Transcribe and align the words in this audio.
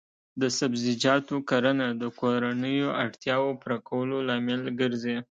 د 0.41 0.43
سبزیجاتو 0.59 1.35
کرنه 1.49 1.87
د 2.01 2.03
کورنیو 2.19 2.89
اړتیاوو 3.03 3.57
پوره 3.61 3.77
کولو 3.89 4.17
لامل 4.27 4.61
ګرځي. 4.79 5.17